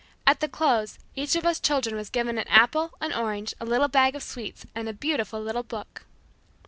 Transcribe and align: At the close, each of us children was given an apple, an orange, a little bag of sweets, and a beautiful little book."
At 0.25 0.39
the 0.39 0.47
close, 0.47 0.97
each 1.15 1.35
of 1.35 1.45
us 1.45 1.59
children 1.59 1.95
was 1.95 2.09
given 2.09 2.39
an 2.39 2.47
apple, 2.47 2.93
an 3.01 3.13
orange, 3.13 3.53
a 3.59 3.65
little 3.65 3.87
bag 3.87 4.15
of 4.15 4.23
sweets, 4.23 4.65
and 4.73 4.89
a 4.89 4.93
beautiful 4.93 5.39
little 5.39 5.61
book." 5.61 6.07